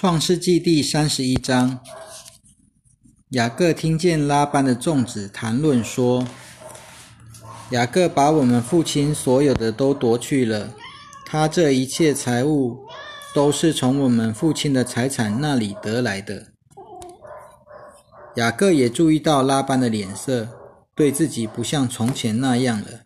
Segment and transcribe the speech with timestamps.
[0.00, 1.80] 创世纪第三十一章，
[3.30, 6.24] 雅各听见拉班的众子谈论说
[7.72, 10.72] ：“雅各把我们父亲所有的都夺去了，
[11.26, 12.86] 他这一切财物
[13.34, 16.52] 都是从我们父亲的财产那里得来的。”
[18.38, 20.48] 雅各也注意到拉班的脸色，
[20.94, 23.00] 对自己不像从前那样了。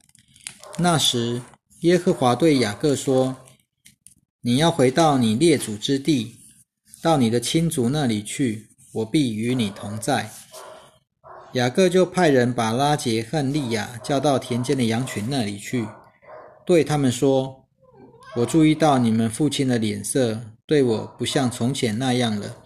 [0.76, 1.40] 那时，
[1.80, 3.38] 耶和华对雅各说
[4.44, 6.36] ：“你要回到你列祖之地。”
[7.02, 10.30] 到你的亲族那里去，我必与你同在。
[11.54, 15.84] 雅各就派人把拉杰和利亚叫到田间的羊群那里去，
[16.64, 17.66] 对他们说
[18.38, 22.56] ：“我注意到你们父亲的脸色对我不像从前那样了，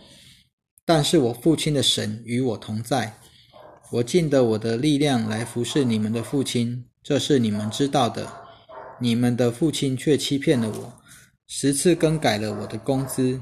[0.85, 3.19] 但是我父亲的神与我同在，
[3.91, 8.31] 我尽得我的力量来服侍你们的父亲，这是你们知道的。
[9.01, 10.93] 你们的父亲却欺骗了我，
[11.47, 13.41] 十次更改了我的工资。”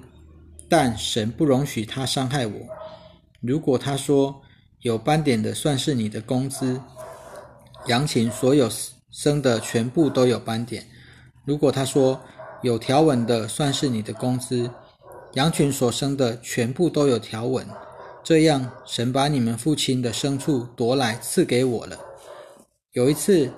[0.68, 2.54] 但神不容许他伤害我。
[3.40, 4.42] 如果他说
[4.80, 6.80] 有斑点的算是你的工资，
[7.86, 8.70] 羊群所有
[9.10, 10.82] 生的全部都有斑点；
[11.44, 12.20] 如果他说
[12.62, 14.70] 有条纹的算是你的工资，
[15.34, 17.66] 羊群所生的全部都有条纹。
[18.22, 21.98] 这样，神把你们父亲的牲畜夺来赐给我了。
[22.92, 23.52] 有一次，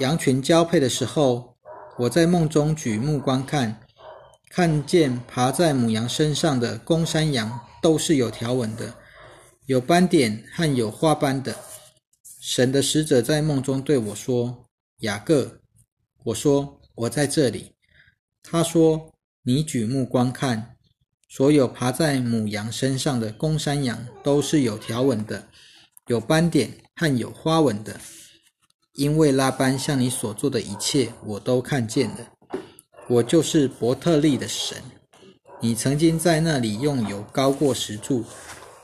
[0.00, 1.54] 羊群交配的时候，
[1.98, 3.80] 我在梦中举目观看。
[4.50, 8.94] 看见爬在母羊身上的公山羊都是有条纹的，
[9.66, 11.54] 有斑点和有花斑的。
[12.40, 14.64] 神的使者在梦中对我说
[15.00, 15.60] ：“雅各。”
[16.24, 17.72] 我说：“我在这里。”
[18.42, 19.12] 他说
[19.44, 20.76] ：“你举目观看，
[21.28, 25.48] 所有爬在母羊身上的公山羊都是有条纹的，
[26.06, 28.00] 有斑点和有花纹的，
[28.94, 32.32] 因为拉班向你所做的一切，我都看见了。”
[33.10, 34.82] 我就是伯特利的神，
[35.62, 38.22] 你曾经在那里用油高过石柱，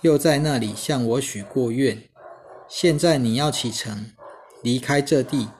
[0.00, 2.08] 又在那里向我许过愿。
[2.66, 4.12] 现在你要启程，
[4.62, 5.50] 离开这地，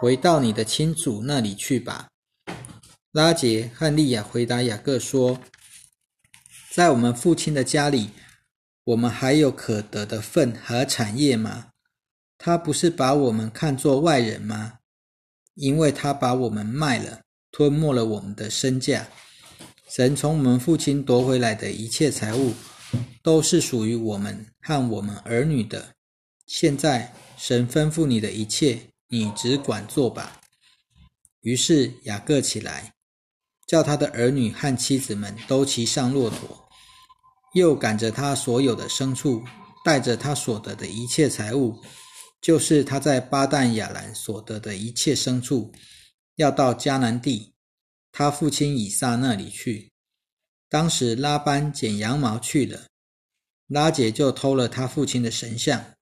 [0.00, 2.08] 回到你的亲祖那里去吧。
[3.12, 5.38] 拉杰和利亚回答雅各说
[6.74, 8.10] ：“在我们父亲的家里，
[8.82, 11.68] 我们还有可得的份和产业吗？
[12.36, 14.80] 他不是把我们看作外人吗？
[15.54, 17.20] 因为他把我们卖了。”
[17.52, 19.06] 吞没了我们的身价，
[19.88, 22.54] 神从我们父亲夺回来的一切财物，
[23.22, 25.94] 都是属于我们和我们儿女的。
[26.46, 30.40] 现在神吩咐你的一切，你只管做吧。
[31.42, 32.94] 于是雅各起来，
[33.66, 36.68] 叫他的儿女和妻子们都骑上骆驼，
[37.52, 39.44] 又赶着他所有的牲畜，
[39.84, 41.78] 带着他所得的一切财物，
[42.40, 45.70] 就是他在巴旦亚兰所得的一切牲畜。
[46.36, 47.52] 要到迦南地，
[48.10, 49.92] 他父亲以撒那里去。
[50.68, 52.86] 当时拉班剪羊毛去了，
[53.66, 55.94] 拉姐就偷了他父亲的神像。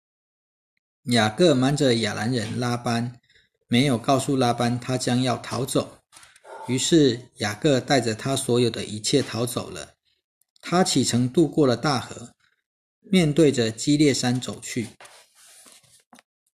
[1.06, 3.20] 雅各瞒着亚兰人拉班，
[3.68, 5.98] 没有告诉拉班他将要逃走。
[6.68, 9.96] 于是雅各带着他所有的一切逃走了。
[10.62, 12.36] 他启程渡过了大河，
[13.00, 14.90] 面对着基列山走去。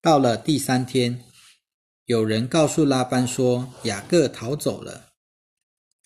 [0.01, 1.25] 到了第三天。
[2.05, 5.07] 有人告诉拉班说雅各逃走了，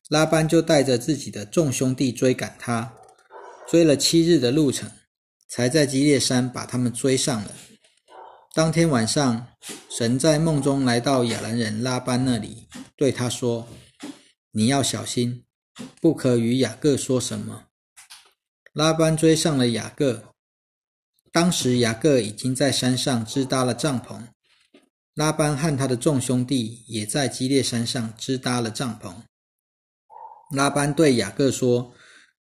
[0.08, 2.94] 拉班就带着自己的众兄弟追赶他，
[3.68, 4.90] 追了七日的路程，
[5.50, 7.52] 才在基列山把他们追上了。
[8.54, 9.48] 当天晚上，
[9.90, 13.68] 神在梦中来到亚兰人拉班那里，对他说
[14.52, 15.44] ：“你要小心，
[16.00, 17.66] 不可与雅各说什么。”
[18.72, 20.34] 拉班追上了雅各，
[21.34, 24.24] 当时雅各已经在山上支搭了帐篷。
[25.20, 29.14] 拉班和他的众兄弟也在基列山上支搭了帐篷。
[30.56, 31.94] 拉班对雅各说：“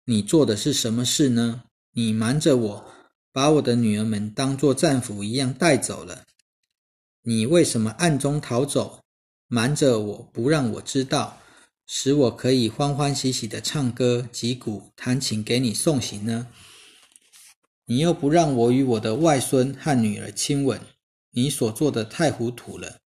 [0.04, 1.62] 你做的是什么事呢？
[1.92, 2.84] 你瞒着我，
[3.32, 6.26] 把我的女儿们当作战俘一样带走了。
[7.22, 9.00] 你为什么暗中逃走，
[9.46, 11.40] 瞒着我不让我知道，
[11.86, 16.48] 使我可以欢欢喜喜的唱歌、击鼓、弹琴给你送行呢？
[17.86, 20.78] 你又不让我与我的外孙和女儿亲吻。”
[21.30, 22.98] 你所做的太糊涂了。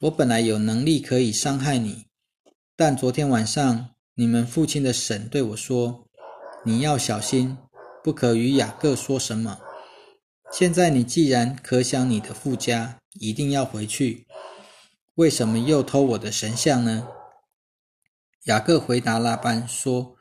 [0.00, 2.06] 我本来有能力可以伤害你，
[2.76, 6.06] 但昨天晚上你们父亲的神对我说
[6.64, 7.56] ：“你要小心，
[8.02, 9.60] 不可与雅各说什么。”
[10.52, 14.26] 现在你既然可想你的父家，一定要回去，
[15.14, 17.08] 为什么又偷我的神像呢？
[18.44, 20.16] 雅各回答拉班说：“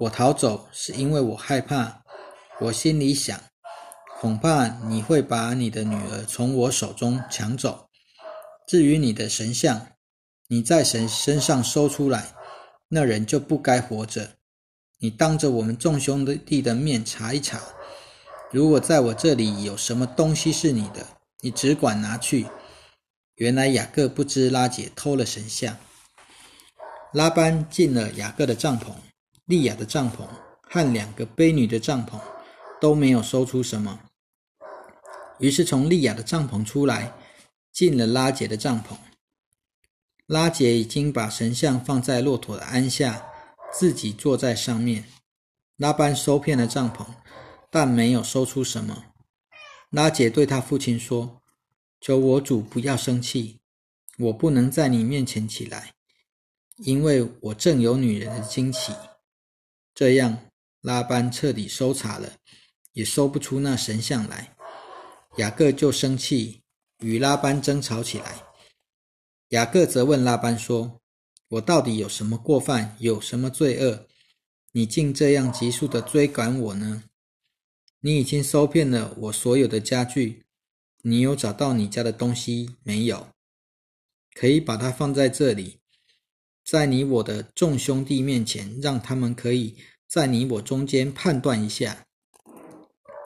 [0.00, 2.02] 我逃走是因为我害怕，
[2.60, 3.38] 我心里想。”
[4.24, 7.90] 恐怕你会把你的女儿从我手中抢走。
[8.66, 9.88] 至于你的神像，
[10.48, 12.32] 你在神身上收出来，
[12.88, 14.36] 那人就不该活着。
[14.98, 17.60] 你当着我们众兄弟的面查一查，
[18.50, 21.06] 如果在我这里有什么东西是你的，
[21.42, 22.46] 你只管拿去。”
[23.36, 25.76] 原来雅各不知拉姐偷了神像。
[27.12, 28.86] 拉班进了雅各的帐篷、
[29.44, 30.26] 利亚的帐篷
[30.62, 32.18] 和两个婢女的帐篷，
[32.80, 34.00] 都没有搜出什么。
[35.38, 37.12] 于是从利亚的帐篷出来，
[37.72, 38.96] 进了拉姐的帐篷。
[40.26, 43.26] 拉姐已经把神像放在骆驼的鞍下，
[43.72, 45.04] 自己坐在上面。
[45.76, 47.06] 拉班搜遍了帐篷，
[47.70, 49.06] 但没有搜出什么。
[49.90, 51.40] 拉姐对他父亲说。
[52.00, 53.60] 求我主不要生气，
[54.18, 55.94] 我不能在你面前起来，
[56.76, 58.92] 因为我正有女人的惊奇。
[59.94, 60.38] 这样，
[60.82, 62.30] 拉班彻底搜查了，
[62.92, 64.53] 也搜不出那神像来。
[65.36, 66.62] 雅各就生气，
[67.00, 68.42] 与拉班争吵起来。
[69.48, 71.00] 雅各则问拉班说
[71.48, 74.06] ：“我到底有什么过犯，有什么罪恶，
[74.72, 77.04] 你竟这样急速的追赶我呢？
[78.00, 80.42] 你已经搜遍了我所有的家具。”
[81.06, 83.28] 你有找到你家的东西没有？
[84.32, 85.78] 可以把它放在这里，
[86.64, 89.76] 在你我的众兄弟面前，让他们可以
[90.08, 92.06] 在你我中间判断一下。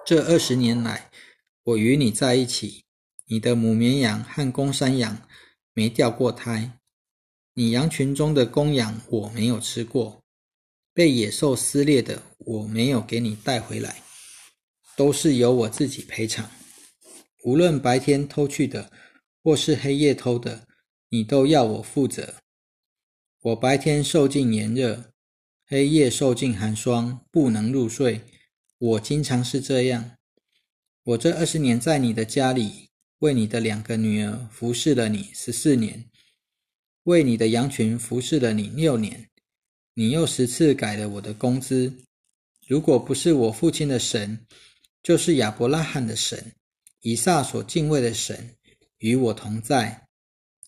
[0.05, 1.09] 这二十年来，
[1.69, 2.85] 我与你在一起，
[3.27, 5.29] 你的母绵羊和公山羊
[5.75, 6.79] 没掉过胎，
[7.53, 10.23] 你羊群中的公羊我没有吃过，
[10.95, 14.03] 被野兽撕裂的我没有给你带回来，
[14.97, 16.51] 都是由我自己赔偿。
[17.45, 18.91] 无论白天偷去的，
[19.43, 20.67] 或是黑夜偷的，
[21.11, 22.37] 你都要我负责。
[23.43, 25.13] 我白天受尽炎热，
[25.67, 28.23] 黑夜受尽寒霜，不能入睡。
[28.79, 30.18] 我经常是这样。
[31.09, 32.91] 我这二十年在你的家里，
[33.21, 36.05] 为你的两个女儿服侍了你十四年，
[37.05, 39.27] 为你的羊群服侍了你六年。
[39.95, 41.91] 你又十次改了我的工资。
[42.67, 44.39] 如果不是我父亲的神，
[45.03, 46.53] 就是亚伯拉罕的神。
[47.01, 48.55] 以撒所敬畏的神
[48.99, 50.09] 与我同在，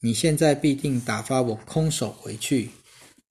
[0.01, 2.71] 你现在必定打发我空手回去。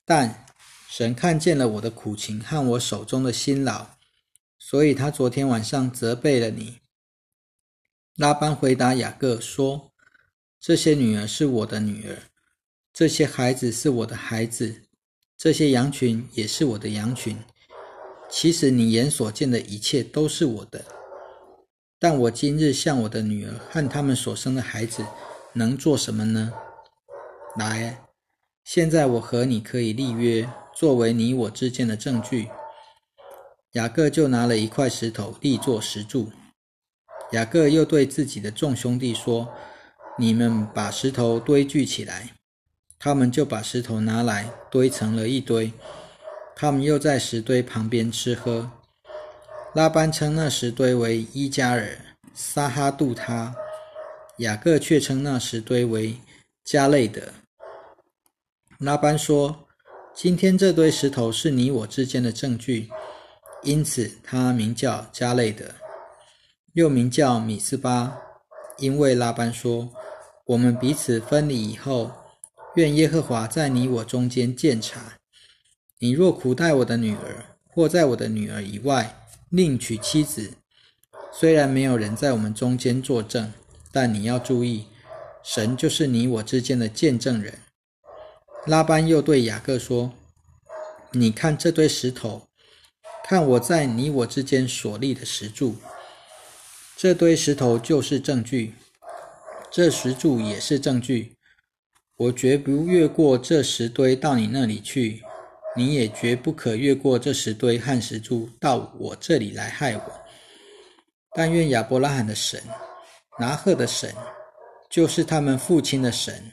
[0.06, 0.46] 但
[0.88, 3.88] 神看见了我的苦情和我手中的辛劳，
[4.60, 6.79] 所以他昨天晚上责备了你。
[8.20, 9.94] 拉班回答雅各说
[10.60, 12.18] ：“这些女儿是我的女儿，
[12.92, 14.82] 这些孩子是我的孩子，
[15.38, 17.38] 这些羊群也是我的羊群。
[18.30, 20.84] 其实你眼所见的一切都是我的。”
[21.98, 25.06] 但我今日向我的女儿和他们所生的孩子，
[25.54, 26.52] 能做什么呢？
[27.56, 28.04] 来，
[28.66, 30.46] 现在我和你可以立约，
[30.76, 32.50] 作为你我之间的证据。
[33.74, 36.30] 雅各就拿了一块石头立作石柱。
[37.32, 39.48] 雅各又对自己的众兄弟说
[40.18, 42.32] ：“你们把石头堆聚起来。”
[42.98, 45.72] 他们就把石头拿来堆成了一堆。
[46.56, 48.70] 他们又在石堆旁边吃喝。
[49.74, 51.98] 拉班称那石堆为伊加尔
[52.34, 53.56] 撒哈杜他，
[54.40, 56.18] 雅各却称那石堆为
[56.66, 57.22] 加累德。
[58.80, 59.68] 拉班说
[60.14, 62.90] ：“今天这堆石头是你我之间的证据，
[63.64, 65.66] 因此他名叫加累德，
[66.80, 68.18] 又名叫米斯巴，
[68.78, 69.90] 因为拉班说：
[70.46, 72.10] 我们彼此分离以后，
[72.76, 75.18] 愿耶和华在你我中间鉴察。
[75.98, 80.54] 你若苦待我的女儿，或在我的女儿以外。”另娶妻子，
[81.34, 83.52] 虽然没有人在我们中间作证，
[83.92, 84.86] 但你要注意，
[85.44, 87.56] 神就是你我之间的见证人。
[88.68, 90.14] 拉班又对雅各说
[91.12, 92.44] ：“你看这堆石头，
[93.26, 95.76] 看我在你我之间所立的石柱，
[97.02, 98.74] 这堆石头就是证据，
[99.72, 101.34] 这石柱也是证据。
[102.18, 105.24] 我绝不越过这石堆到你那里去。”
[105.78, 110.02] 你也绝不可越过这石堆和石柱到我这里来害我。
[111.34, 112.62] 但愿亚伯拉罕的神、
[113.40, 114.14] 拿赫的神，
[114.90, 116.52] 就是他们父亲的神，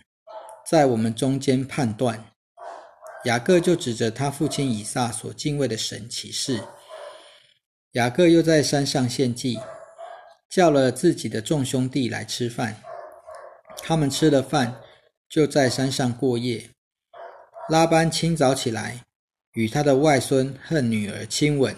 [0.71, 2.23] 在我们中间判断。
[3.25, 6.61] 雅各就指着他父亲以撒所敬畏的神起誓。
[7.93, 9.59] 雅各又在山上献祭，
[10.49, 12.83] 叫了自己的众兄弟来吃饭。
[13.79, 14.81] 他们吃了饭，
[15.29, 16.71] 就在山上过夜。
[17.69, 19.03] 拉班清早起来。
[19.53, 21.75] 与他的外孙和女儿亲吻，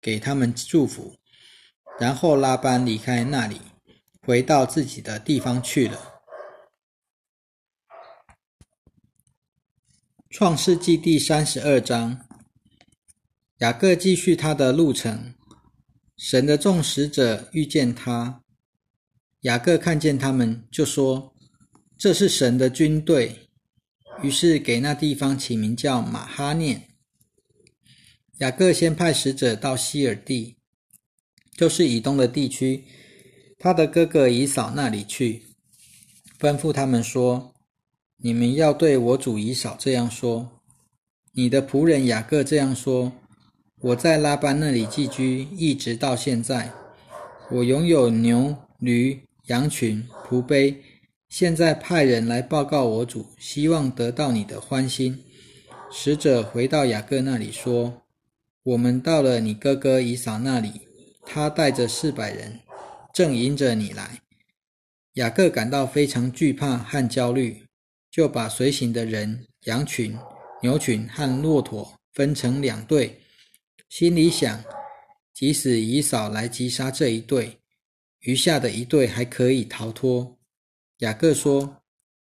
[0.00, 1.14] 给他们祝福，
[2.00, 3.60] 然后拉班离开那里，
[4.22, 6.22] 回到自己的地方去了。
[10.30, 12.26] 创世纪第三十二章，
[13.58, 15.34] 雅各继续他的路程。
[16.18, 18.42] 神的众使者遇见他，
[19.42, 21.32] 雅各看见他们，就说
[21.96, 23.48] ：“这是神的军队。”
[24.20, 26.88] 于是给那地方起名叫马哈念。
[28.38, 30.56] 雅各先派使者到希尔地，
[31.56, 32.84] 就是以东的地区，
[33.56, 35.44] 他的哥哥以扫那里去，
[36.40, 37.54] 吩咐他们说
[38.18, 40.60] ：“你们要对我主以扫这样说：
[41.30, 43.12] 你的仆人雅各这样说：
[43.80, 46.72] 我在拉班那里寄居，一直到现在，
[47.48, 50.74] 我拥有牛、驴、羊群、仆卑。
[51.28, 55.22] 现在派人来报告我主，希望得到你的欢心。”
[55.92, 58.02] 使者回到雅各那里说
[58.64, 60.72] ：“我们到了你哥哥以扫那里，
[61.24, 62.58] 他带着四百人，
[63.14, 64.20] 正迎着你来。”
[65.14, 67.62] 雅各感到非常惧怕和焦虑，
[68.10, 70.16] 就把随行的人、羊群、
[70.62, 73.20] 牛群和骆驼分成两队，
[73.88, 74.62] 心里想：
[75.32, 77.58] 即使以扫来击杀这一队，
[78.20, 80.36] 余下的一队还可以逃脱。
[80.98, 81.82] 雅各说：“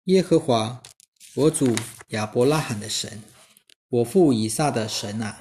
[0.04, 0.82] 耶和华，
[1.34, 1.76] 我主
[2.08, 3.22] 亚伯拉罕的神。”
[3.90, 5.38] 我父以撒的神啊，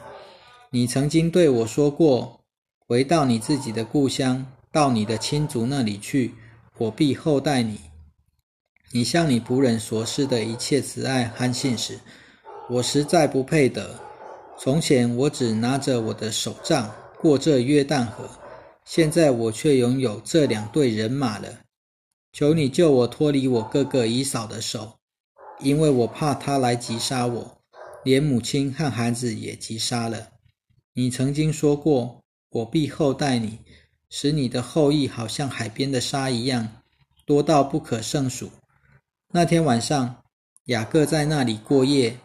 [0.71, 2.41] 你曾经对我说过
[2.85, 6.33] ：“回到你自己的故乡，到你的亲族那里去，
[6.77, 7.79] 我必厚待你。
[8.91, 11.99] 你向你仆人所示的一切慈爱和信实，
[12.69, 14.08] 我实在不配得。
[14.61, 18.29] 从前我只拿着我的手杖过这约旦河，
[18.83, 21.47] 现在我却拥有这两队人马了。
[22.33, 24.99] 求你救我脱离我哥哥以扫的手，
[25.61, 27.57] 因为我怕他来击杀我。”
[28.03, 30.27] 连母亲和孩子也击杀了。
[30.93, 33.59] 你曾经说过，我必厚待你，
[34.09, 36.67] 使你的后裔好像海边的沙一样，
[37.25, 38.49] 多到不可胜数。
[39.31, 40.23] 那天晚上，
[40.65, 42.17] 雅各在那里过夜，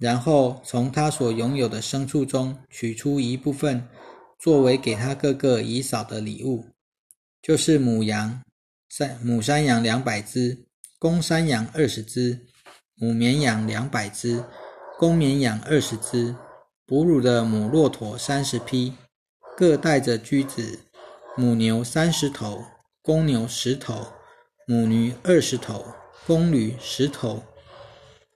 [0.00, 3.86] 然后从他所拥有的牲畜中取出一部分，
[4.38, 6.64] 作为给他哥哥以扫的礼物，
[7.42, 8.40] 就是母羊
[8.88, 10.64] 山母山羊两百只，
[10.98, 12.46] 公山羊二十只，
[12.94, 14.42] 母绵羊两百只。
[14.98, 16.34] 公绵羊二十只，
[16.84, 18.94] 哺乳的母骆驼三十匹，
[19.56, 20.78] 各带着驹子；
[21.36, 22.62] 母牛三十头，
[23.00, 24.06] 公牛十头，
[24.66, 25.84] 母驴二十头，
[26.26, 27.42] 公驴十头。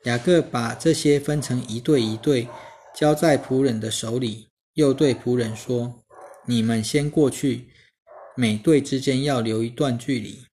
[0.04, 2.48] 雅各把这些分成一对一对，
[2.94, 6.02] 交在仆人的手里，又对仆人说
[6.46, 7.68] ：“你们先过去，
[8.36, 10.44] 每队之间要留一段距离。”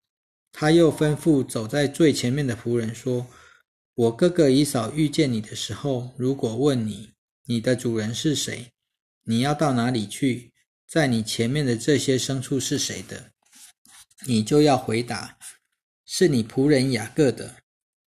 [0.52, 3.26] 他又吩咐走在最前面的仆人说。
[3.96, 7.10] 我哥哥以扫遇见你的时候，如果问你
[7.44, 8.72] 你的主人是谁，
[9.24, 10.52] 你要到哪里去，
[10.88, 13.32] 在你前面的这些牲畜是谁的，
[14.26, 15.36] 你就要回答
[16.06, 17.56] 是你仆人雅各的，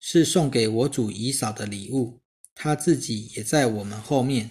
[0.01, 2.19] 是送给我主以扫的礼物，
[2.55, 4.51] 他自己也在我们后面。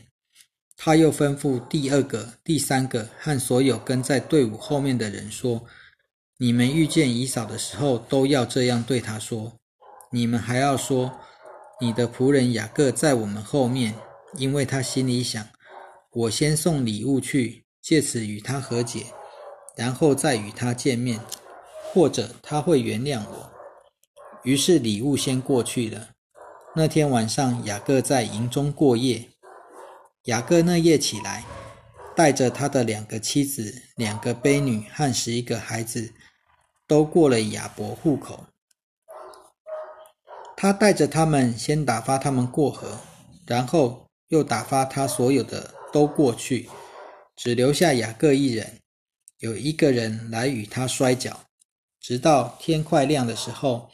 [0.77, 5.62] 他又吩咐第二个、第三个和所有跟在队伍后面的人说：
[6.38, 9.51] 你们遇见以扫的时候，都要这样对他说。
[10.12, 11.12] 你们还要说，
[11.82, 13.94] 你的仆人雅各在我们后面，
[14.38, 15.46] 因为他心里想，
[16.13, 19.06] 我先送礼物去，借此与他和解，
[19.75, 21.20] 然后再与他见面，
[21.91, 23.51] 或者他会原谅我。
[24.43, 26.10] 于是礼物先过去了。
[26.75, 29.27] 那天晚上，雅各在营中过夜。
[30.24, 31.43] 雅各那夜起来，
[32.15, 36.13] 带着他的两个妻子、两个婢女和十一个孩子，
[36.88, 38.46] 都过了雅伯户口。
[40.55, 43.00] 他带着他们先打发他们过河，
[43.48, 46.69] 然后又打发他所有的都过去，
[47.36, 48.79] 只留下雅各一人。
[49.39, 51.46] 有一个人来与他摔跤，
[52.01, 53.89] 直到天快亮的时候，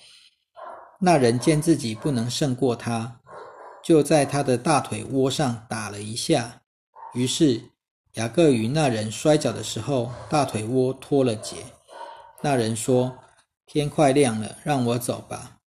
[1.06, 3.20] 那人见自己不能胜过他，
[3.84, 6.64] 就在他的大腿窝上打了一下。
[7.14, 7.62] 于是
[8.14, 11.58] 雅各与那人摔跤的时候，大腿窝脱了节。
[12.42, 13.20] 那人说
[13.68, 15.60] ：“天快亮了，让我走吧。”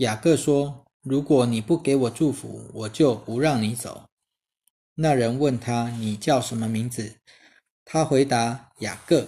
[0.00, 4.04] 雅各说：“如果你不给我祝福，我就不让你走。”
[4.96, 7.16] 那人问他：“你叫什么名字？”
[7.84, 9.26] 他回答：“雅各。”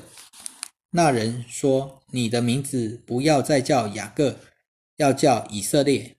[0.92, 4.34] 那人说：“你的名字不要再叫雅各，
[4.98, 6.16] 要叫以色列，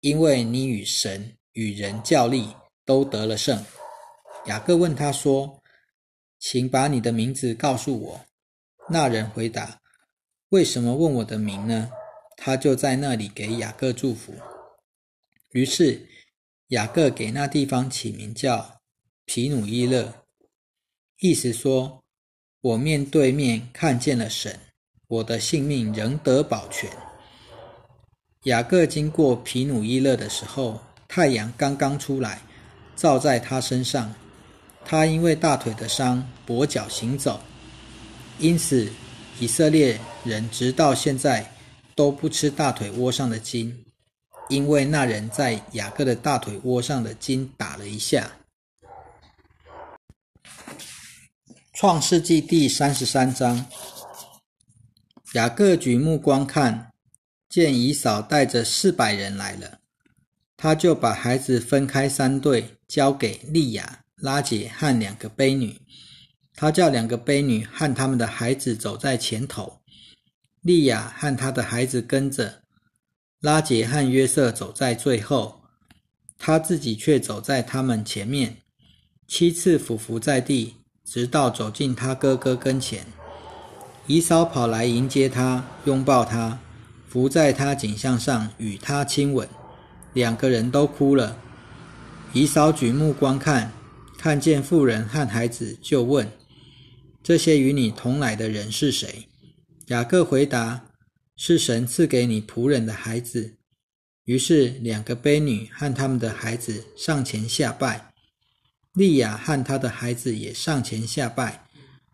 [0.00, 2.48] 因为你与神与人较力，
[2.86, 3.62] 都得了胜。”
[4.46, 5.62] 雅各问他说
[6.40, 8.20] ：“请把你的名字告诉我。”
[8.88, 9.80] 那人回答
[10.48, 11.90] ：“为什么问我的名呢？”
[12.42, 14.32] 他就在那里给雅各祝福。
[15.52, 16.08] 于是
[16.68, 18.80] 雅各给那地方起名叫
[19.26, 20.24] 皮努伊勒，
[21.18, 22.02] 意思说
[22.62, 24.58] ：“我面对面看见了神，
[25.06, 26.90] 我的性命仍得保全。”
[28.44, 32.40] 雅各经过皮努伊勒的时候，太阳刚刚出来，
[32.96, 34.14] 照在他身上。
[34.84, 37.40] 他因为大腿的伤，跛脚行走，
[38.38, 38.90] 因此
[39.38, 41.50] 以色列人直到现在。
[41.96, 43.84] 都不吃大腿窝上的筋，
[44.48, 48.30] 因为那人在雅各的大腿窝上的筋打了一下。
[51.74, 53.66] 创世纪第三十三章，
[55.34, 56.89] 雅各举目观看，
[57.50, 59.80] 见姨嫂带着四百人来了，
[60.56, 65.78] 他就把孩子分开三队，交给莉亚、拉杰和两个婢女。
[66.54, 69.80] 他叫两个婢女和他们的孩子走在前头，
[70.62, 72.62] 莉亚和他的孩子跟着，
[73.40, 75.60] 拉杰和约瑟走在最后，
[76.38, 78.58] 他自己却走在他们前面，
[79.26, 80.76] 七次俯伏在地。
[81.02, 83.04] 直到走进他哥哥跟前，
[84.06, 86.56] 姨嫂跑来迎接他，拥抱他，
[87.10, 89.48] 伏在他颈项上与他亲吻，
[90.12, 91.36] 两个人都哭了。
[92.32, 93.72] 姨嫂举目观看，
[94.16, 96.30] 看见妇人和孩子，就问
[97.20, 99.26] ：“这些与你同来的人是谁？”
[99.90, 100.86] 雅各回答
[101.34, 103.56] ：“是神赐给你仆人的孩子。”
[104.26, 108.12] 于是两个悲女和他们的孩子上前下拜。
[108.92, 111.66] 利亚和他的孩子也上前下拜，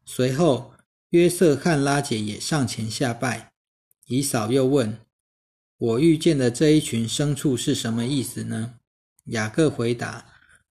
[0.06, 0.72] 随后
[1.10, 3.50] 约瑟和拉姐也上前下拜。
[4.06, 4.98] 以扫又问
[5.78, 8.74] ：“我遇见的这一群牲畜是什么意思呢？”
[9.26, 10.24] 雅各回答：“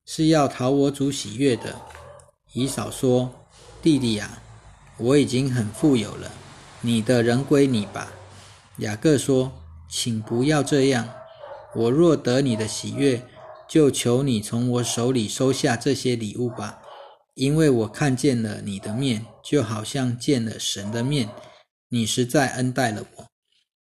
[0.05, 1.79] 是要讨我主喜悦的。”
[2.53, 3.33] 以扫说
[3.81, 4.41] ：“弟弟啊，
[4.97, 6.31] 我已经很富有了，
[6.81, 8.11] 你的人归你吧。”
[8.79, 9.51] 雅各说
[9.89, 11.09] ：“请不要这样，
[11.75, 13.21] 我若得你的喜悦。”
[13.67, 16.83] 就求你从我手里收下这些礼物吧，
[17.33, 21.27] 因为我看见了你的面，就好像见了神的面。
[21.95, 23.27] 你实在恩待了我，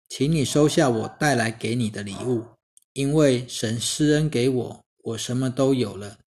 [0.09, 2.45] 请你收下我带来给你的礼物，
[2.95, 6.19] 因为神施恩给我，我什么都有了。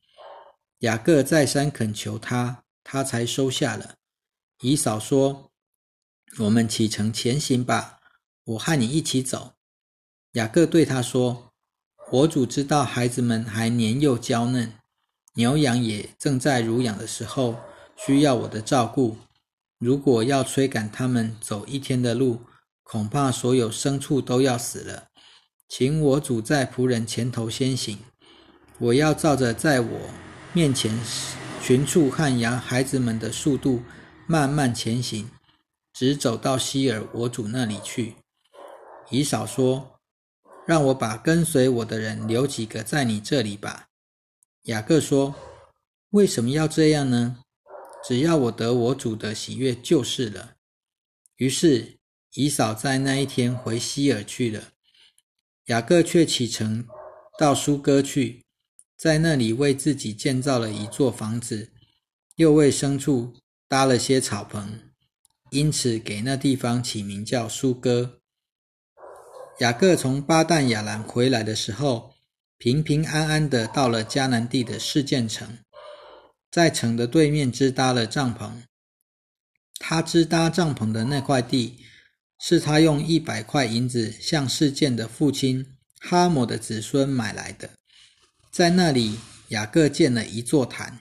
[0.79, 3.95] 雅各再三恳求他，他才收下了。
[4.61, 5.51] 以扫说
[6.39, 7.99] ：“我们启程前行吧，
[8.45, 9.51] 我和你一起走。”
[10.31, 11.51] 雅各对他说。
[12.11, 14.71] 我主知道孩子们还年幼娇嫩，
[15.33, 17.57] 牛羊也正在乳养的时候，
[17.97, 19.17] 需要我的照顾。
[19.85, 22.41] 如果要催赶他们走一天的路，
[22.81, 25.09] 恐怕所有牲畜都要死了。
[25.69, 27.99] 请我主在仆人前头先行，
[28.79, 29.99] 我要照着在我
[30.53, 30.99] 面前
[31.61, 33.83] 群畜和羊孩子们的速度
[34.25, 35.29] 慢慢前行，
[35.93, 38.15] 直走到希尔我主那里去。
[39.11, 39.91] 以扫说。
[40.65, 43.85] 让我把跟随我的人留几个在你这里吧。
[44.63, 45.35] 雅各说
[46.09, 47.37] ：“为什么要这样呢？
[48.07, 50.55] 只要我得我主的喜悦就是了。”
[51.37, 51.97] 于是
[52.33, 54.71] 以扫在那一天回希尔去了。
[55.65, 56.85] 雅各却启程
[57.39, 58.43] 到苏哥去，
[58.97, 61.71] 在那里为自己建造了一座房子，
[62.35, 63.33] 又为牲畜
[63.67, 64.79] 搭了些草棚，
[65.49, 68.19] 因此给那地方起名叫苏哥。
[69.59, 72.13] 雅各从巴旦亚兰回来的时候，
[72.57, 75.57] 平平安安的到了迦南地的事件城，
[76.55, 78.49] 在城的对面支搭了帐篷。
[79.77, 81.79] 他支搭帐篷的那块地，
[82.39, 85.65] 是他用一百块银子向事件的父亲
[85.99, 87.69] 哈姆的子孙买来的。
[88.53, 90.97] 在那里，雅各建了一座坛，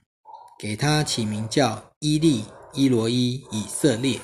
[0.59, 4.21] 给他起名叫伊利伊罗伊以色列。